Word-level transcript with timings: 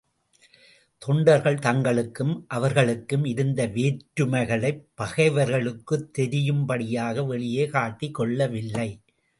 தொண்டர்கள் 0.97 1.55
தங்களுக்கும் 1.55 2.43
அவர்களுக்கும் 2.47 3.25
இருந்த 3.25 3.67
வேற்றுமைகளைப் 3.67 4.83
பகைவர்களுக்குத் 4.95 6.13
தெரியும்படியாக 6.13 7.23
வெளியே 7.25 7.67
காட்டிக் 7.67 8.13
கொள்ளவில்லை. 8.13 8.89